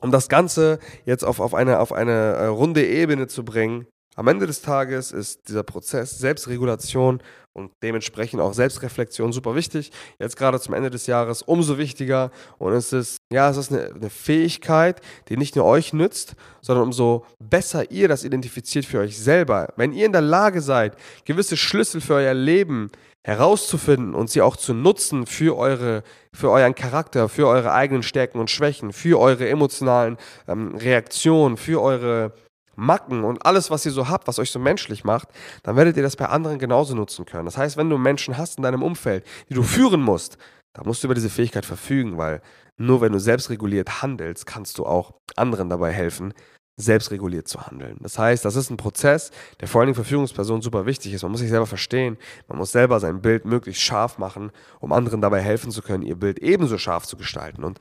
um 0.00 0.10
das 0.10 0.30
Ganze 0.30 0.78
jetzt 1.04 1.22
auf, 1.22 1.40
auf, 1.40 1.52
eine, 1.54 1.80
auf 1.80 1.92
eine 1.92 2.12
äh, 2.12 2.46
runde 2.46 2.86
Ebene 2.86 3.26
zu 3.26 3.44
bringen, 3.44 3.86
am 4.20 4.28
Ende 4.28 4.46
des 4.46 4.60
Tages 4.60 5.12
ist 5.12 5.48
dieser 5.48 5.62
Prozess 5.62 6.18
Selbstregulation 6.18 7.22
und 7.54 7.72
dementsprechend 7.82 8.42
auch 8.42 8.52
Selbstreflexion 8.52 9.32
super 9.32 9.54
wichtig. 9.54 9.92
Jetzt 10.18 10.36
gerade 10.36 10.60
zum 10.60 10.74
Ende 10.74 10.90
des 10.90 11.06
Jahres 11.06 11.40
umso 11.40 11.78
wichtiger. 11.78 12.30
Und 12.58 12.74
es 12.74 12.92
ist, 12.92 13.16
ja, 13.32 13.48
es 13.48 13.56
ist 13.56 13.72
eine, 13.72 13.86
eine 13.86 14.10
Fähigkeit, 14.10 15.00
die 15.30 15.38
nicht 15.38 15.56
nur 15.56 15.64
euch 15.64 15.94
nützt, 15.94 16.34
sondern 16.60 16.84
umso 16.84 17.24
besser 17.38 17.90
ihr 17.90 18.08
das 18.08 18.22
identifiziert 18.22 18.84
für 18.84 18.98
euch 18.98 19.18
selber. 19.18 19.72
Wenn 19.76 19.94
ihr 19.94 20.04
in 20.04 20.12
der 20.12 20.20
Lage 20.20 20.60
seid, 20.60 20.96
gewisse 21.24 21.56
Schlüssel 21.56 22.02
für 22.02 22.16
euer 22.16 22.34
Leben 22.34 22.90
herauszufinden 23.24 24.14
und 24.14 24.28
sie 24.28 24.42
auch 24.42 24.56
zu 24.56 24.74
nutzen 24.74 25.24
für 25.24 25.56
eure, 25.56 26.02
für 26.34 26.50
euren 26.50 26.74
Charakter, 26.74 27.30
für 27.30 27.48
eure 27.48 27.72
eigenen 27.72 28.02
Stärken 28.02 28.38
und 28.38 28.50
Schwächen, 28.50 28.92
für 28.92 29.18
eure 29.18 29.48
emotionalen 29.48 30.18
ähm, 30.46 30.74
Reaktionen, 30.74 31.56
für 31.56 31.80
eure 31.80 32.34
Macken 32.80 33.24
und 33.24 33.44
alles, 33.44 33.70
was 33.70 33.86
ihr 33.86 33.92
so 33.92 34.08
habt, 34.08 34.26
was 34.26 34.38
euch 34.38 34.50
so 34.50 34.58
menschlich 34.58 35.04
macht, 35.04 35.28
dann 35.62 35.76
werdet 35.76 35.96
ihr 35.96 36.02
das 36.02 36.16
bei 36.16 36.26
anderen 36.26 36.58
genauso 36.58 36.94
nutzen 36.94 37.26
können. 37.26 37.44
Das 37.44 37.56
heißt, 37.56 37.76
wenn 37.76 37.90
du 37.90 37.98
Menschen 37.98 38.36
hast 38.36 38.56
in 38.56 38.62
deinem 38.62 38.82
Umfeld, 38.82 39.24
die 39.48 39.54
du 39.54 39.62
führen 39.62 40.02
musst, 40.02 40.38
dann 40.72 40.86
musst 40.86 41.02
du 41.02 41.06
über 41.06 41.14
diese 41.14 41.30
Fähigkeit 41.30 41.66
verfügen, 41.66 42.16
weil 42.16 42.40
nur 42.76 43.00
wenn 43.00 43.12
du 43.12 43.20
selbstreguliert 43.20 44.02
handelst, 44.02 44.46
kannst 44.46 44.78
du 44.78 44.86
auch 44.86 45.14
anderen 45.36 45.68
dabei 45.68 45.92
helfen, 45.92 46.32
selbstreguliert 46.80 47.46
zu 47.46 47.66
handeln. 47.66 47.98
Das 48.00 48.18
heißt, 48.18 48.44
das 48.44 48.56
ist 48.56 48.70
ein 48.70 48.76
Prozess, 48.76 49.30
der 49.60 49.68
vor 49.68 49.80
allen 49.80 49.88
Dingen 49.88 50.02
für 50.02 50.08
Führungspersonen 50.08 50.62
super 50.62 50.86
wichtig 50.86 51.12
ist. 51.12 51.22
Man 51.22 51.30
muss 51.30 51.40
sich 51.40 51.50
selber 51.50 51.66
verstehen, 51.66 52.16
man 52.48 52.58
muss 52.58 52.72
selber 52.72 52.98
sein 53.00 53.20
Bild 53.20 53.44
möglichst 53.44 53.82
scharf 53.82 54.18
machen, 54.18 54.50
um 54.80 54.92
anderen 54.92 55.20
dabei 55.20 55.40
helfen 55.40 55.70
zu 55.70 55.82
können, 55.82 56.02
ihr 56.02 56.16
Bild 56.16 56.38
ebenso 56.38 56.78
scharf 56.78 57.06
zu 57.06 57.16
gestalten. 57.16 57.64
Und 57.64 57.78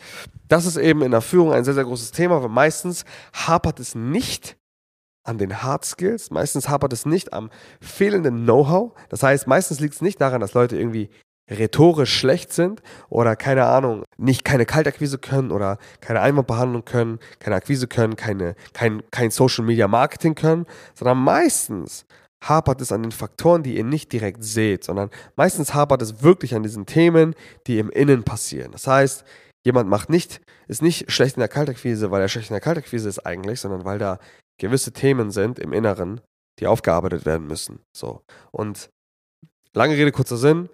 das 0.48 0.66
ist 0.66 0.78
eben 0.78 1.02
in 1.02 1.12
der 1.12 1.22
Führung 1.22 1.54
ein 1.54 1.64
sehr, 1.64 1.74
sehr 1.74 1.86
großes 1.86 2.12
Thema, 2.12 2.42
weil 2.42 2.50
meistens 2.50 3.06
hapert 3.34 3.80
es 3.80 3.96
nicht 3.96 4.58
an 5.30 5.38
den 5.38 5.62
Hard 5.62 5.86
Skills. 5.86 6.32
Meistens 6.32 6.68
hapert 6.68 6.92
es 6.92 7.06
nicht 7.06 7.34
am 7.34 7.52
fehlenden 7.80 8.44
Know-how. 8.44 8.94
Das 9.10 9.22
heißt, 9.24 9.48
meistens 9.48 9.80
liegt 9.80 9.94
es 9.94 10.02
nicht 10.02 10.20
daran, 10.20 10.42
dass 10.42 10.56
Leute 10.56 10.76
irgendwie 10.76 11.10
rhetorisch 11.50 12.14
schlecht 12.14 12.52
sind 12.52 12.82
oder 13.10 13.36
keine 13.36 13.66
Ahnung, 13.66 14.04
nicht 14.18 14.44
keine 14.44 14.66
Kaltakquise 14.66 15.18
können 15.18 15.52
oder 15.52 15.78
keine 16.02 16.22
Einwandbehandlung 16.22 16.86
können, 16.86 17.20
keine 17.40 17.56
Akquise 17.56 17.88
können, 17.88 18.16
keine, 18.16 18.56
kein, 18.74 19.04
kein 19.12 19.32
Social 19.32 19.66
Media 19.66 19.88
Marketing 19.88 20.36
können, 20.36 20.66
sondern 20.94 21.18
meistens 21.20 22.06
hapert 22.44 22.82
es 22.82 22.92
an 22.92 23.04
den 23.04 23.12
Faktoren, 23.12 23.64
die 23.64 23.78
ihr 23.78 23.84
nicht 23.84 24.12
direkt 24.12 24.44
seht, 24.44 24.84
sondern 24.84 25.10
meistens 25.36 25.74
hapert 25.74 26.02
es 26.02 26.24
wirklich 26.24 26.56
an 26.56 26.64
diesen 26.64 26.86
Themen, 26.86 27.36
die 27.68 27.80
im 27.80 27.90
Innen 27.90 28.24
passieren. 28.24 28.72
Das 28.72 28.88
heißt, 28.88 29.26
jemand 29.66 29.90
macht 29.90 30.10
nicht, 30.10 30.42
ist 30.68 30.82
nicht 30.82 31.12
schlecht 31.12 31.36
in 31.36 31.42
der 31.42 31.50
Kaltakquise, 31.50 32.12
weil 32.12 32.22
er 32.22 32.30
schlecht 32.30 32.50
in 32.50 32.54
der 32.54 32.62
Kaltakquise 32.62 33.10
ist 33.10 33.26
eigentlich, 33.26 33.60
sondern 33.60 33.86
weil 33.86 34.00
da 34.00 34.20
gewisse 34.60 34.92
Themen 34.92 35.32
sind 35.32 35.58
im 35.58 35.74
Inneren, 35.74 36.22
die 36.60 36.68
aufgearbeitet 36.68 37.26
werden 37.26 37.48
müssen. 37.48 37.80
So. 37.96 38.22
Und 38.52 38.90
lange 39.74 39.96
Rede, 39.96 40.12
kurzer 40.12 40.38
Sinn. 40.38 40.70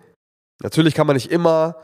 Natürlich 0.61 0.93
kann 0.93 1.07
man 1.07 1.15
nicht 1.15 1.31
immer 1.31 1.77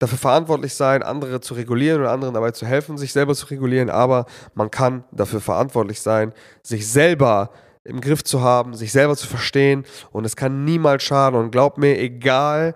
dafür 0.00 0.18
verantwortlich 0.18 0.74
sein, 0.74 1.02
andere 1.02 1.40
zu 1.40 1.54
regulieren 1.54 2.00
oder 2.00 2.12
anderen 2.12 2.34
dabei 2.34 2.52
zu 2.52 2.66
helfen, 2.66 2.98
sich 2.98 3.12
selber 3.12 3.34
zu 3.34 3.46
regulieren, 3.46 3.90
aber 3.90 4.26
man 4.54 4.70
kann 4.70 5.04
dafür 5.10 5.40
verantwortlich 5.40 6.00
sein, 6.00 6.32
sich 6.62 6.88
selber 6.88 7.50
im 7.84 8.00
Griff 8.00 8.22
zu 8.22 8.42
haben, 8.42 8.74
sich 8.74 8.92
selber 8.92 9.16
zu 9.16 9.26
verstehen 9.26 9.84
und 10.12 10.24
es 10.24 10.36
kann 10.36 10.64
niemals 10.64 11.02
schaden 11.02 11.38
und 11.38 11.50
glaub 11.50 11.78
mir, 11.78 11.98
egal 11.98 12.74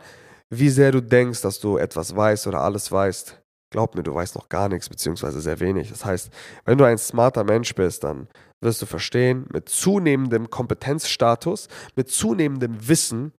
wie 0.51 0.69
sehr 0.69 0.91
du 0.91 1.01
denkst, 1.01 1.43
dass 1.43 1.61
du 1.61 1.77
etwas 1.77 2.17
weißt 2.17 2.47
oder 2.47 2.63
alles 2.63 2.91
weißt, 2.91 3.42
glaub 3.73 3.97
mir, 3.97 4.05
du 4.05 4.15
weißt 4.15 4.37
noch 4.37 4.49
gar 4.49 4.69
nichts 4.69 4.89
beziehungsweise 4.89 5.41
sehr 5.41 5.59
wenig. 5.59 5.89
Das 5.89 6.05
heißt, 6.05 6.31
wenn 6.65 6.79
du 6.79 6.85
ein 6.85 6.99
smarter 6.99 7.43
Mensch 7.43 7.75
bist, 7.75 8.05
dann 8.05 8.29
wirst 8.61 8.81
du 8.81 8.87
verstehen, 8.87 9.47
mit 9.53 9.69
zunehmendem 9.69 10.51
Kompetenzstatus, 10.51 11.69
mit 11.97 12.11
zunehmendem 12.11 12.87
Wissen, 12.87 13.33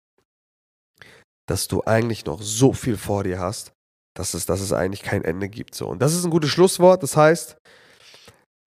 dass 1.48 1.68
du 1.68 1.82
eigentlich 1.84 2.26
noch 2.26 2.42
so 2.42 2.72
viel 2.72 2.96
vor 2.96 3.24
dir 3.24 3.38
hast, 3.38 3.72
dass 4.14 4.34
es, 4.34 4.44
dass 4.44 4.60
es 4.60 4.72
eigentlich 4.72 5.02
kein 5.02 5.24
Ende 5.24 5.48
gibt. 5.48 5.74
So. 5.74 5.88
Und 5.88 6.02
das 6.02 6.14
ist 6.14 6.24
ein 6.24 6.30
gutes 6.30 6.50
Schlusswort. 6.50 7.02
Das 7.02 7.16
heißt, 7.16 7.56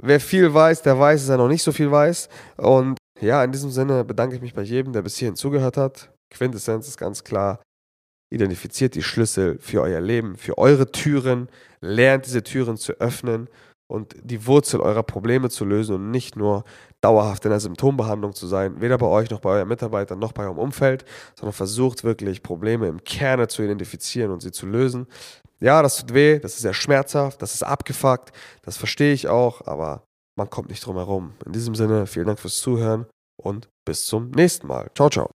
wer 0.02 0.20
viel 0.20 0.52
weiß, 0.52 0.82
der 0.82 0.98
weiß, 0.98 1.22
dass 1.22 1.30
er 1.30 1.38
noch 1.38 1.48
nicht 1.48 1.62
so 1.62 1.72
viel 1.72 1.90
weiß. 1.90 2.28
Und 2.56 2.98
ja, 3.20 3.42
in 3.42 3.52
diesem 3.52 3.70
Sinne 3.70 4.04
bedanke 4.04 4.36
ich 4.36 4.42
mich 4.42 4.54
bei 4.54 4.62
jedem, 4.62 4.92
der 4.92 5.02
bis 5.02 5.16
hierhin 5.16 5.36
zugehört 5.36 5.76
hat. 5.76 6.10
Quintessenz 6.32 6.88
ist 6.88 6.98
ganz 6.98 7.24
klar. 7.24 7.60
Identifiziert 8.30 8.94
die 8.94 9.02
Schlüssel 9.02 9.58
für 9.60 9.82
euer 9.82 10.00
Leben, 10.00 10.36
für 10.36 10.58
eure 10.58 10.90
Türen. 10.90 11.48
Lernt 11.80 12.26
diese 12.26 12.42
Türen 12.42 12.76
zu 12.76 12.94
öffnen 12.94 13.48
und 13.88 14.16
die 14.22 14.46
Wurzel 14.46 14.80
eurer 14.80 15.02
Probleme 15.02 15.48
zu 15.48 15.64
lösen 15.64 15.94
und 15.94 16.10
nicht 16.10 16.36
nur 16.36 16.64
dauerhaft 17.00 17.44
in 17.44 17.50
der 17.50 17.60
Symptombehandlung 17.60 18.34
zu 18.34 18.46
sein, 18.46 18.80
weder 18.80 18.98
bei 18.98 19.06
euch 19.06 19.30
noch 19.30 19.40
bei 19.40 19.50
euren 19.50 19.68
Mitarbeitern 19.68 20.18
noch 20.18 20.32
bei 20.32 20.44
eurem 20.44 20.58
Umfeld, 20.58 21.04
sondern 21.38 21.52
versucht 21.52 22.02
wirklich 22.02 22.42
Probleme 22.42 22.88
im 22.88 23.04
Kerne 23.04 23.46
zu 23.48 23.62
identifizieren 23.62 24.32
und 24.32 24.40
sie 24.40 24.50
zu 24.50 24.66
lösen. 24.66 25.06
Ja, 25.60 25.82
das 25.82 25.98
tut 25.98 26.14
weh, 26.14 26.38
das 26.38 26.54
ist 26.54 26.62
sehr 26.62 26.74
schmerzhaft, 26.74 27.40
das 27.40 27.54
ist 27.54 27.62
abgefuckt, 27.62 28.32
das 28.62 28.76
verstehe 28.76 29.12
ich 29.12 29.28
auch, 29.28 29.66
aber 29.66 30.02
man 30.36 30.50
kommt 30.50 30.68
nicht 30.68 30.84
drum 30.84 30.96
herum. 30.96 31.32
In 31.46 31.52
diesem 31.52 31.74
Sinne, 31.74 32.06
vielen 32.06 32.26
Dank 32.26 32.40
fürs 32.40 32.58
Zuhören 32.58 33.06
und 33.36 33.68
bis 33.84 34.04
zum 34.06 34.30
nächsten 34.30 34.66
Mal. 34.66 34.90
Ciao, 34.94 35.08
ciao. 35.08 35.35